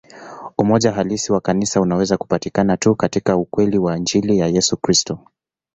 [0.57, 5.19] Umoja halisi wa Kanisa unaweza kupatikana tu katika ukweli wa Injili ya Yesu Kristo.